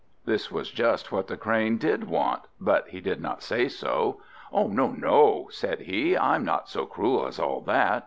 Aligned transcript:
This 0.25 0.51
was 0.51 0.71
just 0.71 1.11
what 1.11 1.27
the 1.27 1.37
Crane 1.37 1.77
did 1.77 2.05
want, 2.05 2.41
but 2.59 2.87
he 2.87 2.99
did 3.01 3.21
not 3.21 3.43
say 3.43 3.67
so. 3.67 4.19
"No, 4.51 4.65
no!" 4.89 5.47
said 5.51 5.81
he; 5.81 6.17
"I'm 6.17 6.43
not 6.43 6.67
so 6.67 6.87
cruel 6.87 7.27
as 7.27 7.37
all 7.37 7.61
that. 7.67 7.99